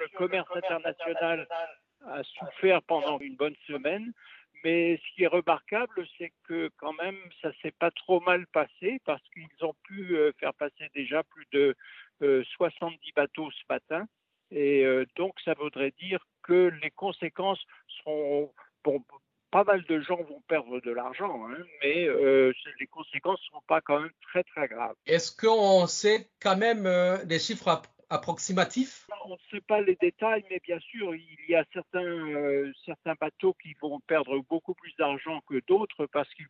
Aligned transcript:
le 0.00 0.08
commerce 0.16 0.48
international 0.54 1.46
a 2.06 2.22
souffert 2.24 2.82
pendant 2.82 3.18
une 3.18 3.36
bonne 3.36 3.56
semaine. 3.66 4.12
Mais 4.64 4.98
ce 4.98 5.14
qui 5.14 5.22
est 5.22 5.28
remarquable, 5.28 6.06
c'est 6.18 6.32
que 6.46 6.70
quand 6.76 6.92
même, 6.94 7.16
ça 7.40 7.50
s'est 7.62 7.72
pas 7.78 7.90
trop 7.90 8.20
mal 8.20 8.46
passé 8.48 9.00
parce 9.04 9.22
qu'ils 9.32 9.64
ont 9.64 9.74
pu 9.84 10.16
euh, 10.16 10.32
faire 10.38 10.52
passer 10.54 10.90
déjà 10.94 11.22
plus 11.22 11.46
de 11.52 11.74
70 12.20 12.94
euh, 12.94 13.12
bateaux 13.16 13.50
ce 13.50 13.62
matin. 13.70 14.06
Et 14.50 14.84
euh, 14.84 15.06
donc, 15.16 15.34
ça 15.44 15.54
voudrait 15.54 15.94
dire 15.98 16.26
que 16.42 16.72
les 16.82 16.90
conséquences 16.90 17.62
seront, 17.98 18.52
bon, 18.84 19.02
pas 19.50 19.64
mal 19.64 19.82
de 19.84 20.00
gens 20.00 20.22
vont 20.22 20.42
perdre 20.46 20.80
de 20.80 20.90
l'argent, 20.90 21.46
hein, 21.48 21.56
mais 21.82 22.06
les 22.78 22.86
conséquences 22.86 23.40
ne 23.40 23.46
seront 23.46 23.62
pas 23.66 23.80
quand 23.80 24.00
même 24.00 24.12
très 24.22 24.44
très 24.44 24.68
graves. 24.68 24.94
Est-ce 25.06 25.34
qu'on 25.34 25.86
sait 25.86 26.28
quand 26.40 26.56
même 26.56 26.88
des 27.24 27.38
chiffres 27.38 27.82
approximatif? 28.10 29.06
On 29.24 29.30
ne 29.30 29.36
sait 29.50 29.60
pas 29.60 29.80
les 29.80 29.96
détails, 29.96 30.44
mais 30.50 30.60
bien 30.62 30.78
sûr, 30.80 31.14
il 31.14 31.38
y 31.48 31.54
a 31.54 31.64
certains, 31.72 32.02
euh, 32.02 32.72
bateaux 33.20 33.54
qui 33.62 33.74
vont 33.80 34.00
perdre 34.00 34.40
beaucoup 34.48 34.74
plus 34.74 34.94
d'argent 34.96 35.40
que 35.48 35.62
d'autres 35.66 36.06
parce 36.06 36.32
qu'ils 36.34 36.46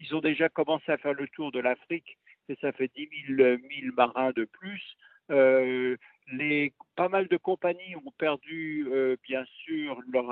ils 0.00 0.14
ont 0.14 0.20
déjà 0.20 0.48
commencé 0.48 0.92
à 0.92 0.98
faire 0.98 1.14
le 1.14 1.26
tour 1.28 1.50
de 1.52 1.60
l'Afrique 1.60 2.18
et 2.48 2.56
ça 2.60 2.72
fait 2.72 2.90
10 2.94 3.08
000, 3.36 3.58
marins 3.96 4.32
de 4.32 4.44
plus. 4.44 4.82
Euh, 5.30 5.96
les, 6.32 6.72
pas 6.96 7.08
mal 7.08 7.28
de 7.28 7.36
compagnies 7.36 7.96
ont 7.96 8.12
perdu, 8.18 8.86
euh, 8.90 9.16
bien 9.22 9.44
sûr, 9.64 10.00
leur 10.12 10.26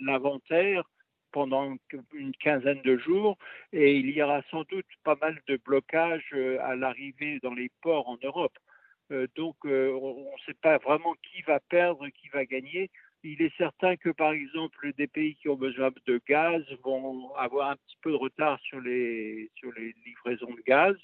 l'inventaire 0.00 0.84
pendant 1.32 1.76
une 2.14 2.34
quinzaine 2.36 2.80
de 2.82 2.96
jours 2.96 3.36
et 3.72 3.96
il 3.96 4.10
y 4.10 4.22
aura 4.22 4.42
sans 4.50 4.62
doute 4.64 4.86
pas 5.04 5.16
mal 5.20 5.40
de 5.48 5.56
blocages 5.56 6.34
à 6.60 6.76
l'arrivée 6.76 7.40
dans 7.42 7.52
les 7.52 7.70
ports 7.82 8.08
en 8.08 8.16
Europe. 8.22 8.56
Euh, 9.12 9.26
donc, 9.36 9.56
euh, 9.64 9.92
on 10.00 10.32
ne 10.32 10.38
sait 10.46 10.58
pas 10.60 10.78
vraiment 10.78 11.14
qui 11.22 11.42
va 11.42 11.60
perdre, 11.60 12.06
qui 12.08 12.28
va 12.28 12.44
gagner. 12.44 12.90
Il 13.22 13.42
est 13.42 13.56
certain 13.56 13.96
que, 13.96 14.10
par 14.10 14.32
exemple, 14.32 14.92
des 14.94 15.06
pays 15.06 15.36
qui 15.36 15.48
ont 15.48 15.56
besoin 15.56 15.90
de 16.06 16.20
gaz 16.28 16.62
vont 16.84 17.34
avoir 17.34 17.70
un 17.70 17.76
petit 17.76 17.96
peu 18.02 18.10
de 18.12 18.16
retard 18.16 18.58
sur 18.60 18.80
les, 18.80 19.50
sur 19.56 19.72
les 19.72 19.94
livraisons 20.04 20.54
de 20.54 20.62
gaz 20.66 20.96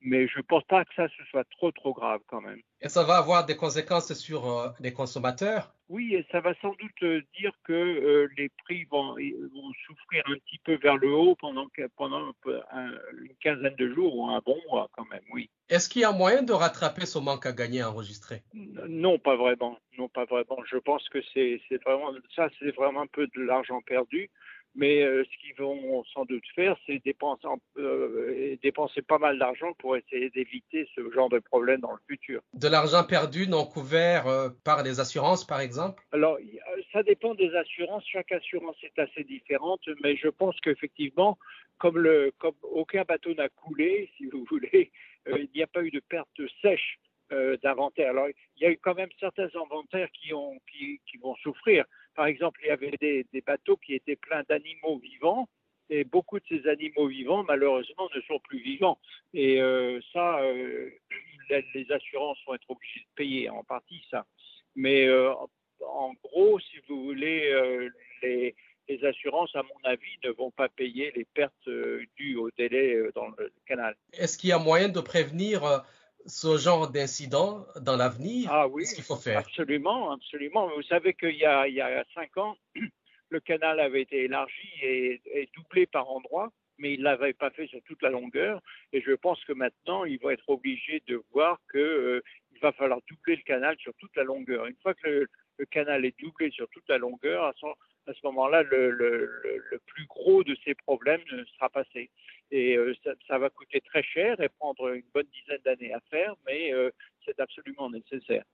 mais 0.00 0.28
je 0.28 0.38
ne 0.38 0.42
pense 0.42 0.64
pas 0.64 0.84
que 0.84 0.94
ça 0.94 1.08
ce 1.08 1.24
soit 1.24 1.44
trop 1.50 1.72
trop 1.72 1.92
grave 1.92 2.20
quand 2.26 2.40
même. 2.40 2.60
Et 2.80 2.88
ça 2.88 3.02
va 3.04 3.16
avoir 3.16 3.46
des 3.46 3.56
conséquences 3.56 4.12
sur 4.14 4.48
euh, 4.48 4.68
les 4.80 4.92
consommateurs? 4.92 5.72
Oui, 5.88 6.14
et 6.14 6.26
ça 6.30 6.40
va 6.40 6.54
sans 6.60 6.74
doute 6.74 7.24
dire 7.38 7.52
que 7.64 7.72
euh, 7.72 8.28
les 8.36 8.50
prix 8.64 8.84
vont, 8.84 9.14
vont, 9.14 9.72
souffrir 9.86 10.22
un 10.26 10.34
petit 10.34 10.58
peu 10.64 10.76
vers 10.76 10.96
le 10.96 11.10
haut 11.10 11.34
pendant, 11.36 11.66
pendant 11.96 12.32
une 12.44 13.34
quinzaine 13.40 13.74
de 13.76 13.92
jours 13.94 14.14
ou 14.16 14.28
un 14.28 14.40
bon 14.44 14.58
mois 14.70 14.88
quand 14.92 15.06
même, 15.10 15.24
oui. 15.32 15.50
Est-ce 15.70 15.88
qu'il 15.88 16.02
y 16.02 16.04
a 16.04 16.12
moyen 16.12 16.42
de 16.42 16.52
rattraper 16.52 17.04
ce 17.04 17.18
manque 17.18 17.44
à 17.44 17.52
gagner 17.52 17.82
enregistré? 17.82 18.42
Non, 18.54 19.18
pas 19.18 19.36
vraiment. 19.36 19.78
Non, 19.98 20.08
pas 20.08 20.24
vraiment. 20.24 20.58
Je 20.70 20.78
pense 20.78 21.06
que 21.10 21.18
c'est 21.34 21.60
vraiment 21.84 22.12
ça, 22.34 22.48
c'est 22.58 22.74
vraiment 22.74 23.02
un 23.02 23.06
peu 23.06 23.26
de 23.26 23.42
l'argent 23.42 23.80
perdu. 23.82 24.30
Mais 24.74 25.02
euh, 25.02 25.24
ce 25.24 25.38
qu'ils 25.38 25.56
vont 25.56 26.04
sans 26.14 26.24
doute 26.24 26.44
faire, 26.54 26.76
c'est 26.86 27.02
dépenser, 27.04 27.48
euh, 27.78 28.56
dépenser 28.62 29.02
pas 29.02 29.18
mal 29.18 29.38
d'argent 29.38 29.72
pour 29.78 29.96
essayer 29.96 30.30
d'éviter 30.30 30.88
ce 30.94 31.10
genre 31.10 31.28
de 31.28 31.40
problème 31.40 31.80
dans 31.80 31.92
le 31.92 31.98
futur. 32.08 32.42
De 32.54 32.68
l'argent 32.68 33.02
perdu 33.02 33.48
non 33.48 33.64
couvert 33.64 34.28
euh, 34.28 34.50
par 34.64 34.82
les 34.82 35.00
assurances, 35.00 35.44
par 35.44 35.60
exemple? 35.60 36.04
Alors, 36.12 36.38
ça 36.92 37.02
dépend 37.02 37.34
des 37.34 37.54
assurances. 37.56 38.04
Chaque 38.06 38.30
assurance 38.30 38.76
est 38.82 38.98
assez 39.00 39.24
différente, 39.24 39.80
mais 40.02 40.16
je 40.16 40.28
pense 40.28 40.54
qu'effectivement, 40.60 41.38
comme, 41.78 41.98
le, 41.98 42.32
comme 42.38 42.54
aucun 42.62 43.02
bateau 43.02 43.34
n'a 43.34 43.48
coulé, 43.48 44.10
si 44.16 44.26
vous 44.26 44.44
voulez, 44.48 44.92
il 45.36 45.48
n'y 45.54 45.62
a 45.62 45.66
pas 45.66 45.82
eu 45.82 45.90
de 45.90 46.00
perte 46.00 46.40
sèche 46.62 46.98
d'inventaire. 47.62 48.10
Alors, 48.10 48.28
il 48.28 48.62
y 48.62 48.64
a 48.64 48.70
eu 48.70 48.78
quand 48.78 48.94
même 48.94 49.10
certains 49.20 49.48
inventaires 49.54 50.08
qui, 50.12 50.32
ont, 50.32 50.58
qui, 50.70 51.00
qui 51.06 51.18
vont 51.18 51.36
souffrir. 51.36 51.84
Par 52.18 52.26
exemple, 52.26 52.58
il 52.64 52.66
y 52.66 52.70
avait 52.70 52.96
des, 53.00 53.40
bateaux 53.46 53.76
qui 53.76 53.94
étaient 53.94 54.16
pleins 54.16 54.42
d'animaux 54.48 54.98
vivants 54.98 55.48
et 55.88 56.02
beaucoup 56.02 56.40
de 56.40 56.44
ces 56.48 56.66
animaux 56.66 57.06
vivants, 57.06 57.44
malheureusement, 57.44 58.08
ne 58.12 58.20
sont 58.22 58.40
plus 58.40 58.58
vivants. 58.58 58.98
Et 59.34 59.60
euh, 59.60 60.00
ça, 60.12 60.40
euh, 60.40 60.90
les 61.48 61.92
assurances 61.92 62.38
vont 62.44 62.54
être 62.54 62.68
obligées 62.68 63.00
de 63.00 63.14
payer 63.14 63.48
en 63.50 63.62
partie 63.62 64.02
ça. 64.10 64.26
Mais 64.74 65.06
euh, 65.06 65.32
en 65.86 66.12
gros, 66.24 66.58
si 66.58 66.78
vous 66.88 67.04
voulez, 67.04 67.88
les, 68.22 68.56
les, 68.88 69.04
assurances, 69.04 69.54
à 69.54 69.62
mon 69.62 69.90
avis, 69.90 70.18
ne 70.24 70.30
vont 70.30 70.50
pas 70.50 70.68
payer 70.68 71.12
les 71.14 71.24
pertes 71.24 71.68
dues 72.16 72.36
au 72.36 72.50
délai 72.56 72.96
dans 73.14 73.28
le 73.38 73.52
canal. 73.66 73.96
Est-ce 74.12 74.38
qu'il 74.38 74.50
y 74.50 74.52
a 74.52 74.58
moyen 74.58 74.88
de 74.88 75.00
prévenir 75.00 75.84
ce 76.26 76.58
genre 76.58 76.90
d'incident 76.90 77.66
dans 77.80 77.96
l'avenir? 77.96 78.48
Ah 78.52 78.68
oui, 78.68 78.84
qu'il 78.84 79.04
faut 79.04 79.16
faire? 79.16 79.38
Absolument, 79.38 80.12
absolument. 80.12 80.70
Vous 80.74 80.82
savez 80.82 81.14
qu'il 81.14 81.36
y, 81.36 81.44
a, 81.44 81.66
il 81.66 82.04
cinq 82.14 82.36
ans, 82.36 82.56
le 83.30 83.40
canal 83.40 83.80
avait 83.80 84.02
été 84.02 84.24
élargi 84.24 84.68
et, 84.82 85.48
doublé 85.54 85.86
par 85.86 86.10
endroits, 86.10 86.52
mais 86.78 86.94
il 86.94 87.00
ne 87.00 87.04
l'avait 87.04 87.32
pas 87.32 87.50
fait 87.50 87.66
sur 87.66 87.80
toute 87.82 88.02
la 88.02 88.10
longueur. 88.10 88.60
Et 88.92 89.02
je 89.02 89.12
pense 89.12 89.42
que 89.44 89.52
maintenant, 89.52 90.04
il 90.04 90.18
va 90.18 90.32
être 90.32 90.48
obligé 90.48 91.02
de 91.06 91.22
voir 91.32 91.58
qu'il 91.70 91.80
euh, 91.80 92.22
va 92.60 92.72
falloir 92.72 93.00
doubler 93.08 93.36
le 93.36 93.42
canal 93.42 93.76
sur 93.78 93.94
toute 93.94 94.14
la 94.16 94.24
longueur. 94.24 94.66
Une 94.66 94.76
fois 94.82 94.94
que 94.94 95.26
le, 95.58 95.66
canal 95.66 96.04
est 96.04 96.18
doublé 96.20 96.50
sur 96.50 96.68
toute 96.70 96.88
la 96.88 96.98
longueur, 96.98 97.44
à 97.44 97.52
ce 97.52 98.20
moment-là, 98.24 98.62
le, 98.62 99.80
plus 99.86 100.06
gros 100.06 100.44
de 100.44 100.56
ces 100.64 100.74
problèmes 100.74 101.22
sera 101.54 101.68
passé. 101.68 102.10
Et 102.50 102.76
euh, 102.76 102.94
ça, 103.04 103.12
ça, 103.26 103.38
va 103.38 103.50
coûter 103.50 103.80
très 103.80 104.02
cher 104.02 104.40
et 104.40 104.48
prendre 104.48 104.94
une 104.94 105.04
bonne 105.12 105.26
dizaine 105.34 105.60
d'années 105.64 105.92
à 105.92 106.00
faire, 106.10 106.34
mais 106.46 106.72
euh, 106.72 106.90
c'est 107.24 107.38
absolument 107.40 107.90
nécessaire. 107.90 108.44